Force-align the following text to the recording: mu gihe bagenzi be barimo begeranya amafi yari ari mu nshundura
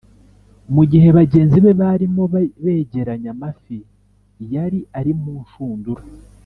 mu 0.73 0.83
gihe 0.91 1.07
bagenzi 1.17 1.57
be 1.63 1.71
barimo 1.81 2.23
begeranya 2.63 3.29
amafi 3.35 3.77
yari 4.53 4.79
ari 4.99 5.11
mu 5.21 5.31
nshundura 5.45 6.03